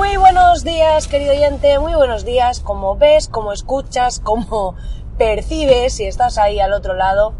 Muy 0.00 0.16
buenos 0.16 0.64
días, 0.64 1.08
querido 1.08 1.32
oyente, 1.32 1.78
muy 1.78 1.94
buenos 1.94 2.24
días. 2.24 2.60
Como 2.60 2.96
ves, 2.96 3.28
como 3.28 3.52
escuchas, 3.52 4.18
como 4.18 4.74
percibes, 5.18 5.92
si 5.92 6.06
estás 6.06 6.38
ahí 6.38 6.58
al 6.58 6.72
otro 6.72 6.94
lado, 6.94 7.34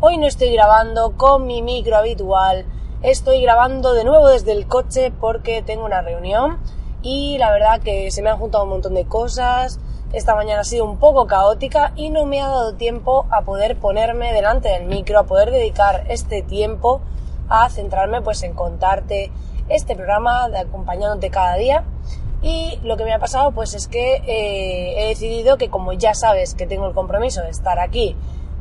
hoy 0.00 0.16
no 0.16 0.26
estoy 0.26 0.50
grabando 0.50 1.18
con 1.18 1.46
mi 1.46 1.60
micro 1.60 1.94
habitual, 1.94 2.64
estoy 3.02 3.42
grabando 3.42 3.92
de 3.92 4.04
nuevo 4.04 4.28
desde 4.28 4.52
el 4.52 4.66
coche 4.66 5.12
porque 5.20 5.60
tengo 5.60 5.84
una 5.84 6.00
reunión 6.00 6.58
y 7.02 7.36
la 7.36 7.50
verdad 7.50 7.82
que 7.82 8.10
se 8.10 8.22
me 8.22 8.30
han 8.30 8.38
juntado 8.38 8.64
un 8.64 8.70
montón 8.70 8.94
de 8.94 9.04
cosas. 9.04 9.78
Esta 10.14 10.34
mañana 10.34 10.62
ha 10.62 10.64
sido 10.64 10.86
un 10.86 10.98
poco 10.98 11.26
caótica 11.26 11.92
y 11.96 12.08
no 12.08 12.24
me 12.24 12.40
ha 12.40 12.48
dado 12.48 12.76
tiempo 12.76 13.26
a 13.30 13.42
poder 13.42 13.76
ponerme 13.78 14.32
delante 14.32 14.70
del 14.70 14.86
micro, 14.86 15.18
a 15.18 15.26
poder 15.26 15.50
dedicar 15.50 16.06
este 16.08 16.40
tiempo 16.40 17.02
a 17.50 17.68
centrarme 17.68 18.22
pues 18.22 18.42
en 18.42 18.54
contarte 18.54 19.30
este 19.68 19.94
programa 19.96 20.48
de 20.48 20.58
acompañándote 20.58 21.30
cada 21.30 21.56
día. 21.56 21.84
Y 22.42 22.78
lo 22.82 22.96
que 22.96 23.04
me 23.04 23.12
ha 23.12 23.18
pasado 23.18 23.52
pues 23.52 23.74
es 23.74 23.88
que 23.88 24.22
eh, 24.26 24.94
he 25.02 25.08
decidido 25.08 25.56
que 25.56 25.70
como 25.70 25.92
ya 25.92 26.14
sabes 26.14 26.54
que 26.54 26.66
tengo 26.66 26.86
el 26.86 26.94
compromiso 26.94 27.42
de 27.42 27.50
estar 27.50 27.78
aquí 27.78 28.16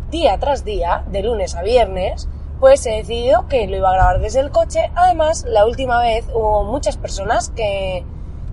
día 0.09 0.37
tras 0.39 0.63
día, 0.63 1.03
de 1.07 1.23
lunes 1.23 1.55
a 1.55 1.61
viernes, 1.61 2.27
pues 2.59 2.85
he 2.85 2.91
decidido 2.91 3.47
que 3.47 3.67
lo 3.67 3.75
iba 3.75 3.89
a 3.89 3.93
grabar 3.93 4.19
desde 4.19 4.39
el 4.39 4.49
coche. 4.49 4.91
Además, 4.95 5.45
la 5.47 5.65
última 5.65 6.01
vez 6.01 6.25
hubo 6.33 6.63
muchas 6.63 6.97
personas 6.97 7.49
que, 7.49 8.05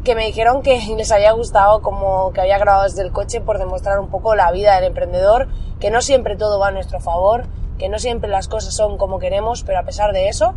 que 0.04 0.14
me 0.14 0.26
dijeron 0.26 0.62
que 0.62 0.80
les 0.96 1.12
había 1.12 1.32
gustado 1.32 1.82
como 1.82 2.32
que 2.32 2.40
había 2.40 2.58
grabado 2.58 2.84
desde 2.84 3.02
el 3.02 3.12
coche 3.12 3.40
por 3.40 3.58
demostrar 3.58 4.00
un 4.00 4.08
poco 4.08 4.34
la 4.34 4.50
vida 4.50 4.74
del 4.74 4.84
emprendedor, 4.84 5.48
que 5.78 5.90
no 5.90 6.02
siempre 6.02 6.36
todo 6.36 6.58
va 6.58 6.68
a 6.68 6.72
nuestro 6.72 7.00
favor, 7.00 7.44
que 7.78 7.88
no 7.88 7.98
siempre 7.98 8.28
las 8.28 8.48
cosas 8.48 8.74
son 8.74 8.98
como 8.98 9.18
queremos, 9.18 9.62
pero 9.62 9.78
a 9.78 9.84
pesar 9.84 10.12
de 10.12 10.28
eso, 10.28 10.54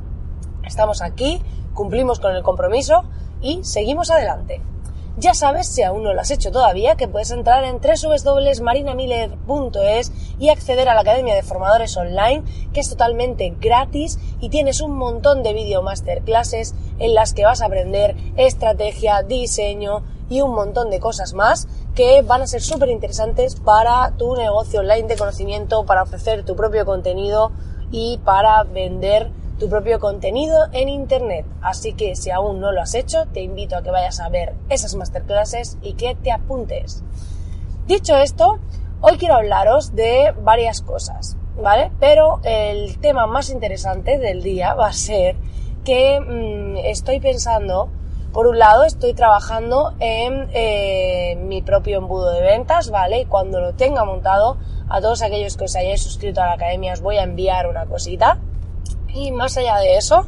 estamos 0.65 1.01
aquí 1.01 1.41
cumplimos 1.75 2.19
con 2.19 2.35
el 2.35 2.41
compromiso 2.41 3.03
y 3.41 3.63
seguimos 3.63 4.09
adelante. 4.09 4.61
Ya 5.17 5.33
sabes, 5.33 5.67
si 5.67 5.81
aún 5.81 6.03
no 6.03 6.13
lo 6.13 6.19
has 6.19 6.31
hecho 6.31 6.51
todavía, 6.51 6.95
que 6.95 7.07
puedes 7.07 7.31
entrar 7.31 7.63
en 7.63 7.79
www.marinamiller.es 7.79 10.11
y 10.39 10.49
acceder 10.49 10.89
a 10.89 10.93
la 10.93 10.99
Academia 11.01 11.35
de 11.35 11.43
Formadores 11.43 11.95
Online, 11.95 12.43
que 12.73 12.81
es 12.81 12.89
totalmente 12.89 13.55
gratis 13.61 14.19
y 14.41 14.49
tienes 14.49 14.81
un 14.81 14.97
montón 14.97 15.41
de 15.41 15.53
video 15.53 15.81
masterclasses 15.81 16.75
en 16.99 17.13
las 17.13 17.33
que 17.33 17.45
vas 17.45 17.61
a 17.61 17.67
aprender 17.67 18.17
estrategia, 18.35 19.23
diseño 19.23 20.03
y 20.29 20.41
un 20.41 20.53
montón 20.53 20.89
de 20.89 20.99
cosas 20.99 21.33
más 21.33 21.69
que 21.93 22.21
van 22.21 22.41
a 22.41 22.47
ser 22.47 22.61
súper 22.61 22.89
interesantes 22.89 23.55
para 23.55 24.11
tu 24.17 24.35
negocio 24.35 24.81
online 24.81 25.07
de 25.07 25.15
conocimiento, 25.15 25.85
para 25.85 26.03
ofrecer 26.03 26.43
tu 26.43 26.57
propio 26.57 26.85
contenido 26.85 27.53
y 27.89 28.19
para 28.25 28.63
vender 28.63 29.31
tu 29.59 29.69
propio 29.69 29.99
contenido 29.99 30.67
en 30.71 30.89
Internet. 30.89 31.45
Así 31.61 31.93
que 31.93 32.15
si 32.15 32.31
aún 32.31 32.59
no 32.59 32.71
lo 32.71 32.81
has 32.81 32.93
hecho, 32.95 33.25
te 33.33 33.41
invito 33.41 33.77
a 33.77 33.83
que 33.83 33.91
vayas 33.91 34.19
a 34.19 34.29
ver 34.29 34.53
esas 34.69 34.95
masterclasses 34.95 35.77
y 35.81 35.93
que 35.93 36.15
te 36.15 36.31
apuntes. 36.31 37.03
Dicho 37.87 38.15
esto, 38.17 38.59
hoy 39.01 39.17
quiero 39.17 39.35
hablaros 39.35 39.95
de 39.95 40.33
varias 40.41 40.81
cosas, 40.81 41.37
¿vale? 41.61 41.91
Pero 41.99 42.39
el 42.43 42.99
tema 42.99 43.27
más 43.27 43.49
interesante 43.49 44.17
del 44.17 44.41
día 44.43 44.73
va 44.73 44.87
a 44.87 44.93
ser 44.93 45.35
que 45.83 46.19
mmm, 46.19 46.77
estoy 46.77 47.19
pensando, 47.19 47.89
por 48.33 48.47
un 48.47 48.59
lado, 48.59 48.83
estoy 48.83 49.13
trabajando 49.13 49.93
en 49.99 50.49
eh, 50.51 51.37
mi 51.39 51.61
propio 51.61 51.99
embudo 51.99 52.31
de 52.31 52.41
ventas, 52.41 52.89
¿vale? 52.89 53.21
Y 53.21 53.25
cuando 53.25 53.61
lo 53.61 53.73
tenga 53.73 54.03
montado, 54.03 54.57
a 54.89 54.99
todos 54.99 55.21
aquellos 55.21 55.55
que 55.55 55.65
os 55.65 55.75
hayáis 55.75 56.03
suscrito 56.03 56.41
a 56.41 56.47
la 56.47 56.53
academia 56.53 56.93
os 56.93 57.01
voy 57.01 57.17
a 57.17 57.23
enviar 57.23 57.67
una 57.67 57.85
cosita 57.85 58.39
y 59.15 59.31
más 59.31 59.57
allá 59.57 59.77
de 59.77 59.97
eso, 59.97 60.25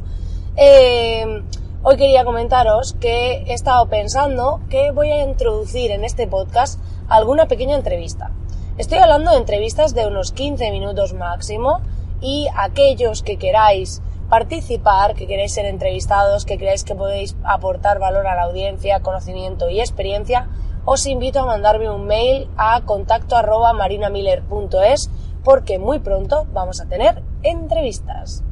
eh, 0.56 1.42
hoy 1.82 1.96
quería 1.96 2.24
comentaros 2.24 2.94
que 2.94 3.44
he 3.46 3.52
estado 3.52 3.86
pensando 3.86 4.60
que 4.70 4.90
voy 4.90 5.10
a 5.12 5.22
introducir 5.22 5.90
en 5.90 6.04
este 6.04 6.26
podcast 6.26 6.80
alguna 7.08 7.46
pequeña 7.46 7.76
entrevista. 7.76 8.32
Estoy 8.78 8.98
hablando 8.98 9.30
de 9.30 9.36
entrevistas 9.36 9.94
de 9.94 10.06
unos 10.06 10.32
15 10.32 10.70
minutos 10.70 11.12
máximo 11.12 11.80
y 12.20 12.48
aquellos 12.56 13.22
que 13.22 13.36
queráis 13.36 14.02
participar, 14.30 15.14
que 15.14 15.26
queréis 15.26 15.52
ser 15.52 15.66
entrevistados, 15.66 16.44
que 16.44 16.58
creáis 16.58 16.84
que 16.84 16.94
podéis 16.94 17.36
aportar 17.44 17.98
valor 17.98 18.26
a 18.26 18.34
la 18.34 18.42
audiencia, 18.42 19.00
conocimiento 19.00 19.68
y 19.70 19.80
experiencia, 19.80 20.48
os 20.84 21.06
invito 21.06 21.40
a 21.40 21.46
mandarme 21.46 21.90
un 21.90 22.06
mail 22.06 22.48
a 22.56 22.80
contacto 22.82 23.36
arroba 23.36 23.72
marinamiller.es 23.74 25.10
porque 25.44 25.78
muy 25.78 25.98
pronto 25.98 26.46
vamos 26.52 26.80
a 26.80 26.86
tener 26.86 27.22
entrevistas. 27.42 28.42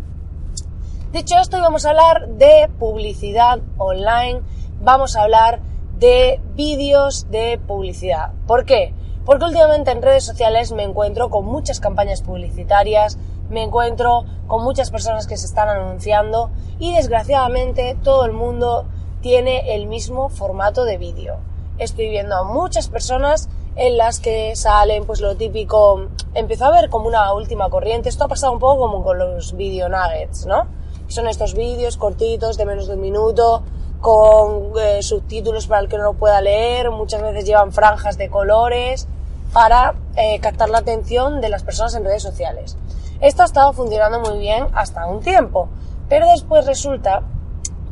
Dicho 1.16 1.38
esto, 1.38 1.58
vamos 1.62 1.86
a 1.86 1.88
hablar 1.88 2.28
de 2.28 2.68
publicidad 2.78 3.60
online, 3.78 4.42
vamos 4.82 5.16
a 5.16 5.22
hablar 5.22 5.60
de 5.98 6.42
vídeos 6.52 7.30
de 7.30 7.58
publicidad. 7.66 8.32
¿Por 8.46 8.66
qué? 8.66 8.92
Porque 9.24 9.46
últimamente 9.46 9.92
en 9.92 10.02
redes 10.02 10.26
sociales 10.26 10.72
me 10.72 10.82
encuentro 10.82 11.30
con 11.30 11.46
muchas 11.46 11.80
campañas 11.80 12.20
publicitarias, 12.20 13.16
me 13.48 13.62
encuentro 13.62 14.26
con 14.46 14.62
muchas 14.62 14.90
personas 14.90 15.26
que 15.26 15.38
se 15.38 15.46
están 15.46 15.70
anunciando 15.70 16.50
y 16.78 16.94
desgraciadamente 16.94 17.96
todo 18.04 18.26
el 18.26 18.32
mundo 18.32 18.84
tiene 19.22 19.74
el 19.74 19.86
mismo 19.86 20.28
formato 20.28 20.84
de 20.84 20.98
vídeo. 20.98 21.38
Estoy 21.78 22.10
viendo 22.10 22.36
a 22.36 22.44
muchas 22.44 22.90
personas 22.90 23.48
en 23.74 23.96
las 23.96 24.20
que 24.20 24.54
salen 24.54 25.06
pues 25.06 25.22
lo 25.22 25.34
típico, 25.34 26.08
empezó 26.34 26.66
a 26.66 26.72
ver 26.72 26.90
como 26.90 27.08
una 27.08 27.32
última 27.32 27.70
corriente, 27.70 28.10
esto 28.10 28.24
ha 28.24 28.28
pasado 28.28 28.52
un 28.52 28.58
poco 28.58 28.80
como 28.80 29.02
con 29.02 29.18
los 29.18 29.56
video 29.56 29.88
nuggets, 29.88 30.44
¿no? 30.44 30.84
Son 31.08 31.28
estos 31.28 31.54
vídeos 31.54 31.96
cortitos 31.96 32.56
de 32.56 32.66
menos 32.66 32.88
de 32.88 32.94
un 32.94 33.00
minuto 33.00 33.62
con 34.00 34.72
eh, 34.80 35.02
subtítulos 35.02 35.66
para 35.66 35.80
el 35.80 35.88
que 35.88 35.96
no 35.96 36.04
lo 36.04 36.14
pueda 36.14 36.40
leer, 36.40 36.90
muchas 36.90 37.22
veces 37.22 37.44
llevan 37.44 37.72
franjas 37.72 38.18
de 38.18 38.28
colores 38.28 39.08
para 39.52 39.94
eh, 40.16 40.38
captar 40.40 40.68
la 40.68 40.78
atención 40.78 41.40
de 41.40 41.48
las 41.48 41.62
personas 41.62 41.94
en 41.94 42.04
redes 42.04 42.22
sociales. 42.22 42.76
Esto 43.20 43.42
ha 43.42 43.46
estado 43.46 43.72
funcionando 43.72 44.20
muy 44.20 44.38
bien 44.38 44.66
hasta 44.74 45.06
un 45.06 45.20
tiempo, 45.20 45.68
pero 46.08 46.28
después 46.28 46.66
resulta 46.66 47.22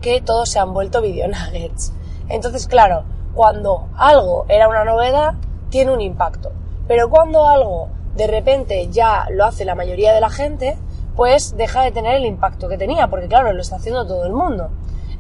que 0.01 0.21
todos 0.21 0.51
se 0.51 0.59
han 0.59 0.75
vuelto 0.75 1.01
video 1.01 1.29
nuggets. 1.29 1.93
Entonces, 2.29 2.67
claro, 2.67 3.05
cuando 3.35 3.89
algo 3.97 4.45
era 4.49 4.69
una 4.69 4.85
novedad, 4.85 5.35
tiene 5.71 5.93
un 5.93 6.01
impacto. 6.01 6.53
Pero 6.87 7.09
cuando 7.09 7.49
algo 7.49 7.89
de 8.15 8.27
repente 8.27 8.89
ya 8.91 9.27
lo 9.31 9.45
hace 9.45 9.65
la 9.65 9.75
mayoría 9.75 10.13
de 10.13 10.21
la 10.21 10.31
gente, 10.31 10.77
pues 11.17 11.57
deja 11.57 11.83
de 11.83 11.93
tener 11.93 12.15
el 12.15 12.27
impacto 12.27 12.69
que 12.69 12.79
tenía, 12.79 13.09
porque 13.09 13.29
claro, 13.29 13.53
lo 13.53 13.61
está 13.61 13.77
haciendo 13.77 14.07
todo 14.07 14.25
el 14.25 14.33
mundo. 14.33 14.71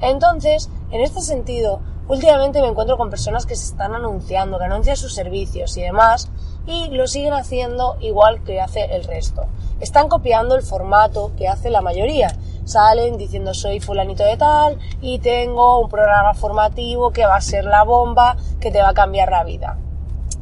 Entonces, 0.00 0.68
en 0.90 1.00
este 1.00 1.20
sentido, 1.20 1.80
últimamente 2.08 2.60
me 2.60 2.68
encuentro 2.68 2.96
con 2.96 3.10
personas 3.10 3.46
que 3.46 3.56
se 3.56 3.64
están 3.64 3.94
anunciando, 3.94 4.58
que 4.58 4.64
anuncian 4.64 4.96
sus 4.96 5.14
servicios 5.14 5.76
y 5.76 5.82
demás, 5.82 6.30
y 6.66 6.88
lo 6.88 7.06
siguen 7.06 7.32
haciendo 7.32 7.96
igual 8.00 8.42
que 8.42 8.60
hace 8.60 8.84
el 8.94 9.04
resto. 9.04 9.46
Están 9.80 10.08
copiando 10.08 10.54
el 10.54 10.62
formato 10.62 11.32
que 11.36 11.48
hace 11.48 11.70
la 11.70 11.80
mayoría. 11.80 12.36
Salen 12.64 13.18
diciendo 13.18 13.52
soy 13.52 13.80
fulanito 13.80 14.24
de 14.24 14.38
tal 14.38 14.78
y 15.02 15.18
tengo 15.18 15.80
un 15.80 15.90
programa 15.90 16.32
formativo 16.32 17.10
que 17.10 17.26
va 17.26 17.36
a 17.36 17.40
ser 17.42 17.64
la 17.64 17.82
bomba 17.82 18.36
que 18.60 18.70
te 18.70 18.80
va 18.80 18.90
a 18.90 18.94
cambiar 18.94 19.30
la 19.30 19.44
vida. 19.44 19.78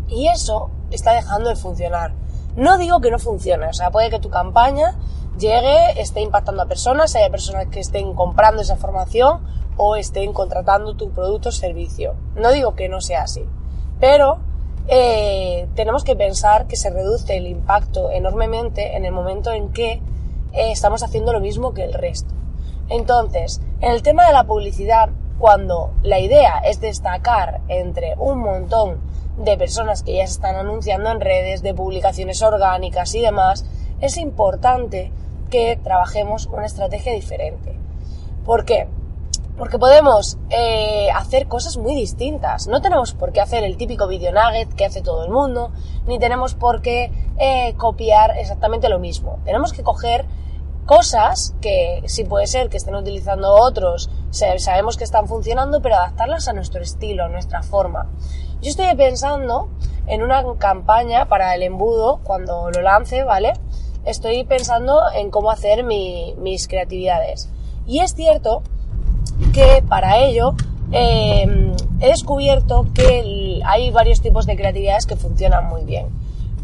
Y 0.08 0.28
eso 0.28 0.70
está 0.90 1.12
dejando 1.12 1.48
de 1.48 1.56
funcionar. 1.56 2.12
No 2.54 2.78
digo 2.78 3.00
que 3.00 3.10
no 3.10 3.18
funcione, 3.18 3.66
o 3.66 3.72
sea, 3.72 3.90
puede 3.90 4.10
que 4.10 4.20
tu 4.20 4.28
campaña 4.28 4.94
llegue, 5.38 6.00
esté 6.00 6.20
impactando 6.20 6.62
a 6.62 6.66
personas, 6.66 7.14
haya 7.16 7.30
personas 7.30 7.68
que 7.68 7.80
estén 7.80 8.14
comprando 8.14 8.62
esa 8.62 8.76
formación 8.76 9.40
o 9.76 9.96
estén 9.96 10.32
contratando 10.32 10.94
tu 10.94 11.10
producto 11.10 11.48
o 11.48 11.52
servicio. 11.52 12.14
No 12.36 12.52
digo 12.52 12.74
que 12.74 12.88
no 12.88 13.00
sea 13.00 13.22
así, 13.22 13.44
Pero 14.00 14.38
eh, 14.88 15.68
tenemos 15.74 16.04
que 16.04 16.16
pensar 16.16 16.66
que 16.66 16.76
se 16.76 16.90
reduce 16.90 17.36
el 17.36 17.46
impacto 17.46 18.10
enormemente 18.10 18.96
en 18.96 19.04
el 19.04 19.12
momento 19.12 19.52
en 19.52 19.72
que 19.72 20.02
eh, 20.52 20.72
estamos 20.72 21.02
haciendo 21.02 21.32
lo 21.32 21.40
mismo 21.40 21.72
que 21.72 21.84
el 21.84 21.94
resto. 21.94 22.34
Entonces, 22.88 23.60
en 23.80 23.92
el 23.92 24.02
tema 24.02 24.26
de 24.26 24.32
la 24.32 24.44
publicidad, 24.44 25.10
cuando 25.38 25.92
la 26.02 26.18
idea 26.18 26.58
es 26.58 26.80
destacar 26.80 27.62
entre 27.68 28.14
un 28.18 28.40
montón 28.40 29.00
de 29.38 29.56
personas 29.56 30.02
que 30.02 30.16
ya 30.16 30.26
se 30.26 30.34
están 30.34 30.56
anunciando 30.56 31.10
en 31.10 31.20
redes, 31.20 31.62
de 31.62 31.74
publicaciones 31.74 32.42
orgánicas 32.42 33.14
y 33.14 33.22
demás, 33.22 33.64
es 34.00 34.18
importante 34.18 35.12
que 35.52 35.76
trabajemos 35.76 36.46
una 36.46 36.64
estrategia 36.64 37.12
diferente. 37.12 37.78
¿Por 38.44 38.64
qué? 38.64 38.88
Porque 39.58 39.78
podemos 39.78 40.38
eh, 40.48 41.10
hacer 41.14 41.46
cosas 41.46 41.76
muy 41.76 41.94
distintas. 41.94 42.68
No 42.68 42.80
tenemos 42.80 43.12
por 43.12 43.32
qué 43.32 43.42
hacer 43.42 43.62
el 43.62 43.76
típico 43.76 44.08
video 44.08 44.32
nugget 44.32 44.72
que 44.74 44.86
hace 44.86 45.02
todo 45.02 45.26
el 45.26 45.30
mundo, 45.30 45.70
ni 46.06 46.18
tenemos 46.18 46.54
por 46.54 46.80
qué 46.80 47.12
eh, 47.38 47.74
copiar 47.76 48.38
exactamente 48.38 48.88
lo 48.88 48.98
mismo. 48.98 49.40
Tenemos 49.44 49.74
que 49.74 49.82
coger 49.82 50.24
cosas 50.86 51.54
que 51.60 52.02
sí 52.06 52.24
puede 52.24 52.46
ser 52.46 52.70
que 52.70 52.78
estén 52.78 52.94
utilizando 52.94 53.54
otros, 53.54 54.10
sabemos 54.30 54.96
que 54.96 55.04
están 55.04 55.28
funcionando, 55.28 55.82
pero 55.82 55.96
adaptarlas 55.96 56.48
a 56.48 56.54
nuestro 56.54 56.82
estilo, 56.82 57.24
a 57.24 57.28
nuestra 57.28 57.62
forma. 57.62 58.10
Yo 58.62 58.70
estoy 58.70 58.86
pensando 58.96 59.68
en 60.06 60.22
una 60.22 60.42
campaña 60.58 61.28
para 61.28 61.54
el 61.54 61.62
embudo 61.62 62.20
cuando 62.24 62.70
lo 62.70 62.80
lance, 62.80 63.22
¿vale? 63.22 63.52
Estoy 64.04 64.44
pensando 64.44 65.00
en 65.14 65.30
cómo 65.30 65.50
hacer 65.50 65.84
mis 65.84 66.68
creatividades. 66.68 67.48
Y 67.86 68.00
es 68.00 68.14
cierto 68.14 68.62
que 69.52 69.82
para 69.88 70.18
ello 70.18 70.54
eh, 70.92 71.72
he 72.00 72.08
descubierto 72.08 72.86
que 72.94 73.60
hay 73.64 73.90
varios 73.90 74.20
tipos 74.20 74.46
de 74.46 74.56
creatividades 74.56 75.06
que 75.06 75.16
funcionan 75.16 75.68
muy 75.68 75.84
bien. 75.84 76.08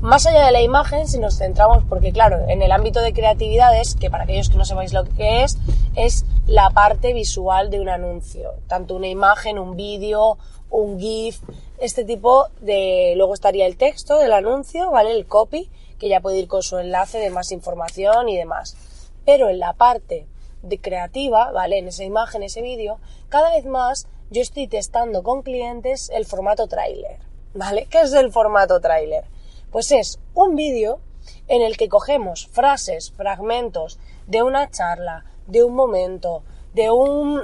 Más 0.00 0.26
allá 0.26 0.46
de 0.46 0.52
la 0.52 0.62
imagen, 0.62 1.08
si 1.08 1.18
nos 1.18 1.38
centramos, 1.38 1.82
porque 1.88 2.12
claro, 2.12 2.48
en 2.48 2.62
el 2.62 2.70
ámbito 2.70 3.00
de 3.00 3.12
creatividades, 3.12 3.96
que 3.96 4.10
para 4.10 4.24
aquellos 4.24 4.48
que 4.48 4.56
no 4.56 4.64
sepáis 4.64 4.92
lo 4.92 5.04
que 5.04 5.42
es, 5.42 5.58
es 5.96 6.24
la 6.46 6.70
parte 6.70 7.12
visual 7.12 7.68
de 7.68 7.80
un 7.80 7.88
anuncio. 7.88 8.52
Tanto 8.68 8.94
una 8.94 9.08
imagen, 9.08 9.58
un 9.58 9.76
vídeo, 9.76 10.38
un 10.70 11.00
GIF, 11.00 11.40
este 11.80 12.04
tipo 12.04 12.46
de... 12.60 13.14
Luego 13.16 13.34
estaría 13.34 13.66
el 13.66 13.76
texto 13.76 14.18
del 14.18 14.32
anuncio, 14.32 14.90
¿vale? 14.92 15.10
El 15.10 15.26
copy, 15.26 15.68
que 15.98 16.08
ya 16.08 16.20
puede 16.20 16.38
ir 16.38 16.48
con 16.48 16.62
su 16.62 16.78
enlace 16.78 17.18
de 17.18 17.30
más 17.30 17.52
información 17.52 18.28
y 18.28 18.36
demás. 18.36 18.76
Pero 19.24 19.48
en 19.48 19.58
la 19.58 19.72
parte 19.72 20.26
de 20.62 20.80
creativa, 20.80 21.52
¿vale? 21.52 21.78
En 21.78 21.88
esa 21.88 22.04
imagen, 22.04 22.42
ese 22.42 22.62
vídeo, 22.62 22.98
cada 23.28 23.50
vez 23.50 23.64
más 23.64 24.08
yo 24.30 24.42
estoy 24.42 24.66
testando 24.66 25.22
con 25.22 25.42
clientes 25.42 26.10
el 26.12 26.26
formato 26.26 26.66
trailer, 26.66 27.18
¿vale? 27.54 27.86
¿Qué 27.86 28.00
es 28.00 28.12
el 28.12 28.32
formato 28.32 28.80
trailer? 28.80 29.24
Pues 29.70 29.92
es 29.92 30.18
un 30.34 30.54
vídeo 30.54 31.00
en 31.46 31.62
el 31.62 31.76
que 31.76 31.88
cogemos 31.88 32.48
frases, 32.48 33.12
fragmentos 33.12 33.98
de 34.26 34.42
una 34.42 34.70
charla, 34.70 35.24
de 35.46 35.64
un 35.64 35.74
momento, 35.74 36.42
de 36.74 36.90
un 36.90 37.40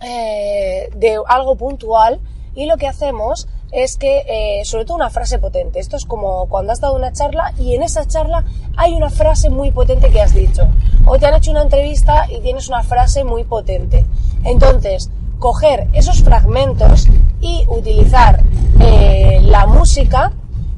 eh, 0.00 0.90
de 0.94 1.18
algo 1.26 1.56
puntual 1.56 2.20
y 2.54 2.66
lo 2.66 2.76
que 2.76 2.86
hacemos 2.86 3.48
es 3.74 3.96
que, 3.96 4.24
eh, 4.28 4.64
sobre 4.64 4.84
todo 4.84 4.96
una 4.96 5.10
frase 5.10 5.38
potente, 5.38 5.80
esto 5.80 5.96
es 5.96 6.04
como 6.04 6.46
cuando 6.48 6.72
has 6.72 6.80
dado 6.80 6.94
una 6.94 7.12
charla 7.12 7.52
y 7.58 7.74
en 7.74 7.82
esa 7.82 8.06
charla 8.06 8.44
hay 8.76 8.94
una 8.94 9.10
frase 9.10 9.50
muy 9.50 9.70
potente 9.72 10.10
que 10.10 10.22
has 10.22 10.34
dicho, 10.34 10.68
o 11.06 11.18
te 11.18 11.26
han 11.26 11.34
hecho 11.34 11.50
una 11.50 11.62
entrevista 11.62 12.26
y 12.30 12.40
tienes 12.40 12.68
una 12.68 12.82
frase 12.82 13.24
muy 13.24 13.44
potente. 13.44 14.06
Entonces, 14.44 15.10
coger 15.38 15.88
esos 15.92 16.22
fragmentos 16.22 17.08
y 17.40 17.66
utilizar 17.68 18.42
eh, 18.80 19.40
la 19.42 19.66
música 19.66 20.32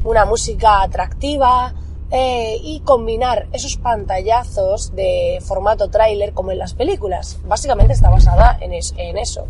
una 0.07 0.25
música 0.25 0.83
atractiva 0.83 1.75
eh, 2.11 2.57
y 2.63 2.81
combinar 2.81 3.49
esos 3.53 3.77
pantallazos 3.77 4.95
de 4.95 5.43
formato 5.45 5.89
tráiler 5.91 6.33
como 6.33 6.53
en 6.53 6.59
las 6.59 6.75
películas. 6.75 7.39
Básicamente 7.45 7.93
está 7.93 8.11
basada 8.11 8.57
en, 8.61 8.73
en 8.73 9.19
eso. 9.19 9.47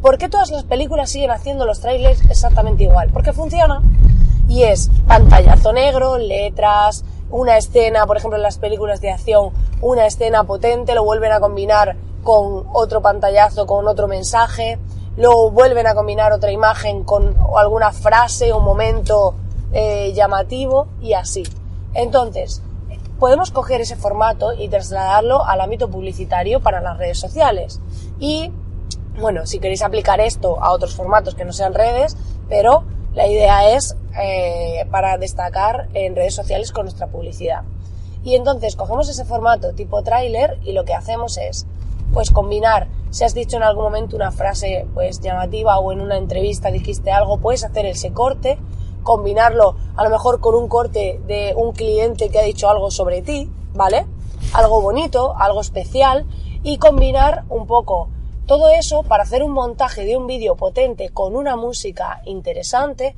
¿Por 0.00 0.18
qué 0.18 0.28
todas 0.28 0.50
las 0.50 0.64
películas 0.64 1.10
siguen 1.10 1.30
haciendo 1.30 1.64
los 1.64 1.80
trailers 1.80 2.24
exactamente 2.30 2.84
igual? 2.84 3.10
Porque 3.12 3.32
funciona 3.32 3.82
y 4.48 4.62
es 4.62 4.90
pantallazo 5.06 5.72
negro, 5.72 6.18
letras, 6.18 7.04
una 7.30 7.56
escena, 7.56 8.06
por 8.06 8.16
ejemplo 8.16 8.36
en 8.36 8.42
las 8.42 8.58
películas 8.58 9.00
de 9.00 9.10
acción, 9.10 9.50
una 9.80 10.06
escena 10.06 10.44
potente, 10.44 10.94
lo 10.94 11.04
vuelven 11.04 11.32
a 11.32 11.40
combinar 11.40 11.96
con 12.22 12.64
otro 12.72 13.02
pantallazo, 13.02 13.66
con 13.66 13.86
otro 13.88 14.06
mensaje, 14.06 14.78
luego 15.16 15.50
vuelven 15.50 15.86
a 15.86 15.94
combinar 15.94 16.32
otra 16.32 16.52
imagen 16.52 17.04
con 17.04 17.36
alguna 17.56 17.92
frase 17.92 18.52
o 18.52 18.60
momento 18.60 19.34
eh, 19.72 20.12
llamativo 20.12 20.88
y 21.00 21.14
así. 21.14 21.42
Entonces, 21.94 22.62
podemos 23.18 23.50
coger 23.50 23.80
ese 23.80 23.96
formato 23.96 24.52
y 24.52 24.68
trasladarlo 24.68 25.44
al 25.44 25.60
ámbito 25.60 25.88
publicitario 25.88 26.60
para 26.60 26.80
las 26.80 26.98
redes 26.98 27.18
sociales. 27.18 27.80
Y, 28.18 28.52
bueno, 29.18 29.46
si 29.46 29.58
queréis 29.58 29.82
aplicar 29.82 30.20
esto 30.20 30.62
a 30.62 30.72
otros 30.72 30.94
formatos 30.94 31.34
que 31.34 31.44
no 31.44 31.52
sean 31.52 31.74
redes, 31.74 32.16
pero 32.48 32.84
la 33.14 33.26
idea 33.26 33.70
es 33.74 33.96
eh, 34.20 34.86
para 34.90 35.18
destacar 35.18 35.88
en 35.94 36.14
redes 36.14 36.34
sociales 36.34 36.72
con 36.72 36.84
nuestra 36.84 37.06
publicidad. 37.06 37.62
Y 38.24 38.34
entonces 38.34 38.76
cogemos 38.76 39.08
ese 39.08 39.24
formato 39.24 39.72
tipo 39.72 40.02
tráiler 40.02 40.58
y 40.64 40.72
lo 40.72 40.84
que 40.84 40.94
hacemos 40.94 41.38
es, 41.38 41.66
pues 42.12 42.30
combinar, 42.30 42.88
si 43.10 43.24
has 43.24 43.34
dicho 43.34 43.56
en 43.56 43.62
algún 43.62 43.84
momento 43.84 44.16
una 44.16 44.32
frase 44.32 44.86
pues 44.94 45.20
llamativa 45.20 45.78
o 45.78 45.92
en 45.92 46.00
una 46.00 46.18
entrevista 46.18 46.70
dijiste 46.70 47.10
algo, 47.10 47.38
puedes 47.38 47.64
hacer 47.64 47.86
ese 47.86 48.12
corte 48.12 48.58
combinarlo 49.02 49.76
a 49.94 50.04
lo 50.04 50.10
mejor 50.10 50.40
con 50.40 50.54
un 50.54 50.68
corte 50.68 51.20
de 51.26 51.54
un 51.56 51.72
cliente 51.72 52.28
que 52.28 52.40
ha 52.40 52.42
dicho 52.42 52.68
algo 52.68 52.90
sobre 52.90 53.22
ti, 53.22 53.48
¿vale? 53.72 54.04
Algo 54.52 54.82
bonito, 54.82 55.34
algo 55.38 55.60
especial 55.60 56.26
y 56.62 56.78
combinar 56.78 57.44
un 57.48 57.66
poco 57.66 58.08
todo 58.46 58.68
eso 58.68 59.02
para 59.02 59.24
hacer 59.24 59.42
un 59.42 59.52
montaje 59.52 60.04
de 60.04 60.16
un 60.16 60.28
vídeo 60.28 60.54
potente 60.54 61.10
con 61.10 61.34
una 61.34 61.56
música 61.56 62.22
interesante 62.24 63.16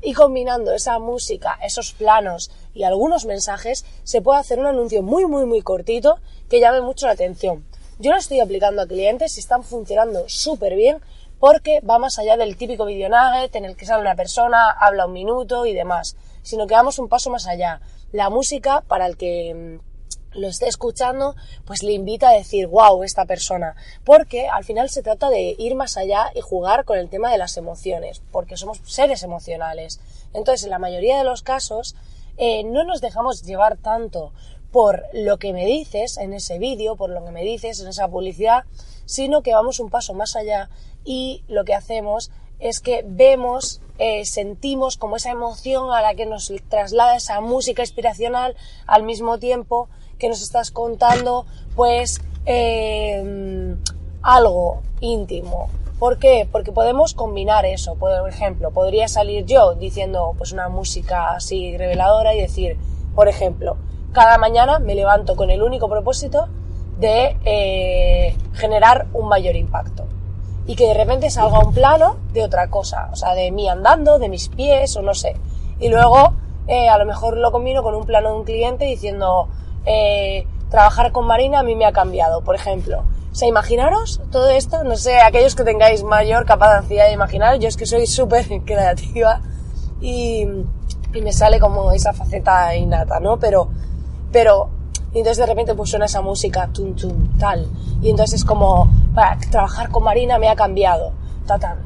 y 0.00 0.14
combinando 0.14 0.72
esa 0.72 0.98
música, 1.00 1.58
esos 1.62 1.92
planos 1.92 2.52
y 2.72 2.84
algunos 2.84 3.26
mensajes, 3.26 3.84
se 4.04 4.22
puede 4.22 4.38
hacer 4.38 4.60
un 4.60 4.66
anuncio 4.66 5.02
muy, 5.02 5.26
muy, 5.26 5.44
muy 5.44 5.60
cortito 5.60 6.18
que 6.48 6.60
llame 6.60 6.80
mucho 6.80 7.06
la 7.06 7.12
atención. 7.12 7.66
Yo 7.98 8.12
lo 8.12 8.16
estoy 8.16 8.40
aplicando 8.40 8.80
a 8.80 8.86
clientes 8.86 9.36
y 9.36 9.40
están 9.40 9.64
funcionando 9.64 10.28
súper 10.28 10.76
bien 10.76 11.00
porque 11.40 11.80
va 11.80 11.98
más 11.98 12.18
allá 12.18 12.36
del 12.36 12.56
típico 12.56 12.84
video 12.84 13.08
nugget 13.08 13.54
en 13.56 13.64
el 13.64 13.76
que 13.76 13.86
sale 13.86 14.02
una 14.02 14.14
persona, 14.14 14.70
habla 14.70 15.06
un 15.06 15.12
minuto 15.12 15.66
y 15.66 15.74
demás, 15.74 16.16
sino 16.42 16.66
que 16.68 16.74
vamos 16.74 16.98
un 16.98 17.08
paso 17.08 17.28
más 17.28 17.46
allá. 17.48 17.80
La 18.12 18.30
música, 18.30 18.82
para 18.86 19.06
el 19.06 19.16
que 19.16 19.78
mm, 19.80 19.89
lo 20.32 20.48
esté 20.48 20.68
escuchando, 20.68 21.34
pues 21.64 21.82
le 21.82 21.92
invita 21.92 22.28
a 22.28 22.34
decir, 22.34 22.66
wow, 22.66 23.02
esta 23.02 23.24
persona, 23.24 23.74
porque 24.04 24.48
al 24.48 24.64
final 24.64 24.88
se 24.88 25.02
trata 25.02 25.28
de 25.30 25.54
ir 25.58 25.74
más 25.74 25.96
allá 25.96 26.30
y 26.34 26.40
jugar 26.40 26.84
con 26.84 26.98
el 26.98 27.08
tema 27.08 27.30
de 27.30 27.38
las 27.38 27.56
emociones, 27.56 28.22
porque 28.30 28.56
somos 28.56 28.80
seres 28.84 29.22
emocionales. 29.22 30.00
Entonces, 30.32 30.64
en 30.64 30.70
la 30.70 30.78
mayoría 30.78 31.18
de 31.18 31.24
los 31.24 31.42
casos, 31.42 31.96
eh, 32.36 32.64
no 32.64 32.84
nos 32.84 33.00
dejamos 33.00 33.42
llevar 33.42 33.76
tanto 33.76 34.32
por 34.72 35.04
lo 35.12 35.38
que 35.38 35.52
me 35.52 35.66
dices 35.66 36.16
en 36.18 36.32
ese 36.32 36.58
vídeo, 36.58 36.96
por 36.96 37.10
lo 37.10 37.24
que 37.24 37.32
me 37.32 37.44
dices 37.44 37.80
en 37.80 37.88
esa 37.88 38.08
publicidad, 38.08 38.64
sino 39.04 39.42
que 39.42 39.54
vamos 39.54 39.80
un 39.80 39.90
paso 39.90 40.14
más 40.14 40.36
allá 40.36 40.70
y 41.04 41.42
lo 41.48 41.64
que 41.64 41.74
hacemos 41.74 42.30
es 42.60 42.80
que 42.80 43.02
vemos, 43.06 43.80
eh, 43.98 44.24
sentimos 44.24 44.96
como 44.96 45.16
esa 45.16 45.30
emoción 45.30 45.92
a 45.92 46.02
la 46.02 46.14
que 46.14 46.26
nos 46.26 46.52
traslada 46.68 47.16
esa 47.16 47.40
música 47.40 47.82
inspiracional 47.82 48.54
al 48.86 49.02
mismo 49.02 49.38
tiempo 49.38 49.88
que 50.18 50.28
nos 50.28 50.42
estás 50.42 50.70
contando 50.70 51.46
pues 51.74 52.20
eh, 52.46 53.76
algo 54.22 54.82
íntimo. 55.00 55.70
¿Por 55.98 56.18
qué? 56.18 56.48
Porque 56.50 56.72
podemos 56.72 57.12
combinar 57.12 57.66
eso. 57.66 57.94
Por 57.96 58.26
ejemplo, 58.28 58.70
podría 58.70 59.08
salir 59.08 59.44
yo 59.44 59.74
diciendo 59.74 60.34
pues 60.38 60.52
una 60.52 60.68
música 60.68 61.32
así 61.32 61.76
reveladora 61.76 62.34
y 62.34 62.40
decir, 62.40 62.78
por 63.14 63.28
ejemplo, 63.28 63.76
cada 64.12 64.38
mañana 64.38 64.78
me 64.78 64.94
levanto 64.94 65.36
con 65.36 65.50
el 65.50 65.62
único 65.62 65.88
propósito 65.88 66.48
de 66.98 67.36
eh, 67.44 68.36
generar 68.54 69.06
un 69.12 69.28
mayor 69.28 69.56
impacto 69.56 70.06
y 70.66 70.76
que 70.76 70.86
de 70.86 70.94
repente 70.94 71.30
salga 71.30 71.58
un 71.58 71.72
plano 71.72 72.16
de 72.32 72.44
otra 72.44 72.68
cosa, 72.68 73.08
o 73.12 73.16
sea, 73.16 73.34
de 73.34 73.50
mí 73.50 73.68
andando, 73.68 74.18
de 74.18 74.28
mis 74.28 74.48
pies 74.48 74.96
o 74.96 75.02
no 75.02 75.14
sé. 75.14 75.34
Y 75.80 75.88
luego 75.88 76.34
eh, 76.66 76.88
a 76.88 76.98
lo 76.98 77.06
mejor 77.06 77.36
lo 77.36 77.50
combino 77.50 77.82
con 77.82 77.94
un 77.94 78.04
plano 78.04 78.30
de 78.30 78.36
un 78.36 78.44
cliente 78.44 78.84
diciendo, 78.84 79.48
eh, 79.86 80.46
trabajar 80.70 81.10
con 81.10 81.26
Marina 81.26 81.60
a 81.60 81.62
mí 81.62 81.74
me 81.74 81.86
ha 81.86 81.92
cambiado, 81.92 82.42
por 82.42 82.54
ejemplo. 82.54 83.02
O 83.32 83.34
sea, 83.34 83.48
imaginaros 83.48 84.20
todo 84.30 84.50
esto, 84.50 84.84
no 84.84 84.96
sé, 84.96 85.20
aquellos 85.20 85.54
que 85.54 85.64
tengáis 85.64 86.02
mayor 86.02 86.46
capacidad 86.46 87.06
de 87.06 87.12
imaginar, 87.12 87.58
yo 87.58 87.68
es 87.68 87.76
que 87.76 87.86
soy 87.86 88.06
súper 88.06 88.46
creativa 88.64 89.40
y, 90.00 90.46
y 91.14 91.22
me 91.22 91.32
sale 91.32 91.58
como 91.58 91.92
esa 91.92 92.12
faceta 92.12 92.74
innata, 92.76 93.18
¿no? 93.20 93.38
Pero, 93.38 93.70
pero 94.32 94.70
y 95.12 95.18
entonces 95.18 95.38
de 95.38 95.46
repente 95.46 95.74
pues 95.74 95.90
suena 95.90 96.06
esa 96.06 96.20
música, 96.20 96.68
tum, 96.72 96.94
tum, 96.94 97.36
tal. 97.38 97.66
Y 98.00 98.10
entonces 98.10 98.40
es 98.40 98.44
como, 98.44 98.88
para 99.14 99.38
trabajar 99.38 99.90
con 99.90 100.04
Marina 100.04 100.38
me 100.38 100.48
ha 100.48 100.56
cambiado. 100.56 101.12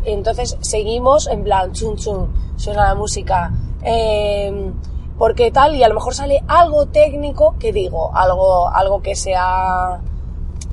Entonces 0.05 0.59
seguimos 0.61 1.27
en 1.27 1.43
plan, 1.43 1.73
chun 1.73 1.97
chun, 1.97 2.33
suena 2.57 2.89
la 2.89 2.95
música. 2.95 3.51
Eh, 3.83 4.73
porque 5.19 5.51
tal, 5.51 5.77
y 5.77 5.83
a 5.83 5.89
lo 5.89 5.95
mejor 5.95 6.15
sale 6.15 6.43
algo 6.49 6.87
técnico 6.87 7.55
que 7.59 7.73
digo, 7.73 8.11
algo, 8.15 8.69
algo 8.69 9.01
que 9.01 9.15
sea, 9.15 10.01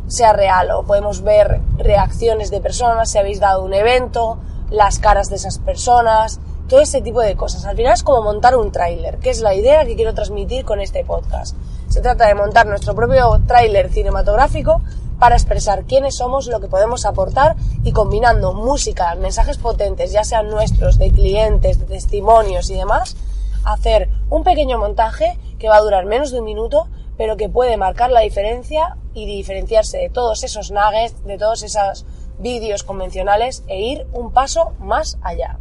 sea 0.07 0.33
real, 0.33 0.71
o 0.71 0.83
podemos 0.83 1.21
ver 1.21 1.61
reacciones 1.77 2.49
de 2.49 2.59
personas, 2.59 3.11
si 3.11 3.19
habéis 3.19 3.39
dado 3.39 3.63
un 3.63 3.73
evento, 3.73 4.39
las 4.71 4.99
caras 4.99 5.29
de 5.29 5.35
esas 5.35 5.59
personas, 5.59 6.39
todo 6.71 6.79
ese 6.79 7.01
tipo 7.01 7.19
de 7.19 7.35
cosas. 7.35 7.65
Al 7.65 7.75
final 7.75 7.91
es 7.91 8.01
como 8.01 8.21
montar 8.21 8.55
un 8.55 8.71
tráiler, 8.71 9.17
que 9.17 9.29
es 9.29 9.41
la 9.41 9.53
idea 9.53 9.85
que 9.85 9.97
quiero 9.97 10.13
transmitir 10.13 10.63
con 10.63 10.79
este 10.79 11.03
podcast. 11.03 11.53
Se 11.89 11.99
trata 11.99 12.27
de 12.27 12.33
montar 12.33 12.65
nuestro 12.65 12.95
propio 12.95 13.41
tráiler 13.45 13.91
cinematográfico 13.91 14.81
para 15.19 15.35
expresar 15.35 15.83
quiénes 15.83 16.15
somos, 16.15 16.47
lo 16.47 16.61
que 16.61 16.69
podemos 16.69 17.05
aportar 17.05 17.57
y 17.83 17.91
combinando 17.91 18.53
música, 18.53 19.13
mensajes 19.15 19.57
potentes, 19.57 20.13
ya 20.13 20.23
sean 20.23 20.49
nuestros, 20.49 20.97
de 20.97 21.11
clientes, 21.11 21.77
de 21.77 21.87
testimonios 21.87 22.69
y 22.69 22.75
demás, 22.75 23.17
hacer 23.65 24.07
un 24.29 24.45
pequeño 24.45 24.77
montaje 24.77 25.37
que 25.59 25.67
va 25.67 25.75
a 25.75 25.81
durar 25.81 26.05
menos 26.05 26.31
de 26.31 26.39
un 26.39 26.45
minuto, 26.45 26.87
pero 27.17 27.35
que 27.35 27.49
puede 27.49 27.75
marcar 27.75 28.11
la 28.11 28.21
diferencia 28.21 28.95
y 29.13 29.25
diferenciarse 29.25 29.97
de 29.97 30.09
todos 30.09 30.45
esos 30.45 30.71
nuggets, 30.71 31.21
de 31.25 31.37
todos 31.37 31.63
esos 31.63 32.05
vídeos 32.39 32.83
convencionales 32.83 33.65
e 33.67 33.81
ir 33.81 34.07
un 34.13 34.31
paso 34.31 34.71
más 34.79 35.17
allá. 35.21 35.59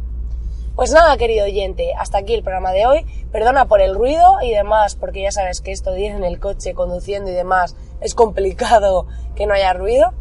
Pues 0.75 0.93
nada, 0.93 1.17
querido 1.17 1.45
oyente, 1.45 1.93
hasta 1.97 2.19
aquí 2.19 2.33
el 2.33 2.43
programa 2.43 2.71
de 2.71 2.85
hoy. 2.85 3.05
Perdona 3.29 3.65
por 3.65 3.81
el 3.81 3.93
ruido 3.93 4.37
y 4.41 4.51
demás, 4.51 4.95
porque 4.95 5.21
ya 5.21 5.31
sabes 5.31 5.59
que 5.59 5.73
esto 5.73 5.91
de 5.91 6.01
ir 6.01 6.11
en 6.11 6.23
el 6.23 6.39
coche 6.39 6.73
conduciendo 6.73 7.29
y 7.29 7.33
demás 7.33 7.75
es 7.99 8.15
complicado 8.15 9.05
que 9.35 9.45
no 9.45 9.53
haya 9.53 9.73
ruido, 9.73 10.13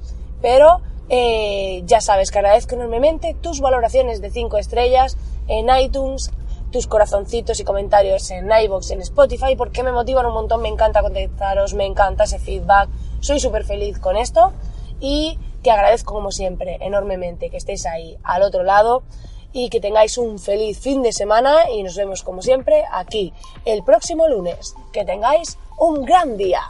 pero 0.42 0.80
eh, 1.08 1.82
ya 1.86 2.00
sabes 2.00 2.32
que 2.32 2.40
agradezco 2.40 2.74
enormemente 2.74 3.36
tus 3.40 3.60
valoraciones 3.60 4.20
de 4.20 4.30
5 4.30 4.58
estrellas 4.58 5.16
en 5.46 5.68
iTunes, 5.70 6.32
tus 6.72 6.88
corazoncitos 6.88 7.60
y 7.60 7.64
comentarios 7.64 8.28
en 8.32 8.50
iVoox, 8.50 8.90
en 8.90 9.02
Spotify, 9.02 9.54
porque 9.56 9.84
me 9.84 9.92
motivan 9.92 10.26
un 10.26 10.34
montón, 10.34 10.62
me 10.62 10.68
encanta 10.68 11.00
contactaros, 11.00 11.74
me 11.74 11.86
encanta 11.86 12.24
ese 12.24 12.40
feedback, 12.40 12.88
soy 13.20 13.38
súper 13.38 13.64
feliz 13.64 14.00
con 14.00 14.16
esto 14.16 14.52
y 14.98 15.38
que 15.62 15.70
agradezco 15.70 16.12
como 16.12 16.32
siempre 16.32 16.78
enormemente 16.80 17.50
que 17.50 17.56
estéis 17.56 17.86
ahí 17.86 18.18
al 18.24 18.42
otro 18.42 18.64
lado 18.64 19.04
y 19.52 19.68
que 19.68 19.80
tengáis 19.80 20.18
un 20.18 20.38
feliz 20.38 20.78
fin 20.78 21.02
de 21.02 21.12
semana 21.12 21.70
y 21.70 21.82
nos 21.82 21.96
vemos 21.96 22.22
como 22.22 22.42
siempre 22.42 22.84
aquí 22.92 23.32
el 23.64 23.82
próximo 23.82 24.28
lunes. 24.28 24.74
Que 24.92 25.04
tengáis 25.04 25.58
un 25.78 26.04
gran 26.04 26.36
día. 26.36 26.62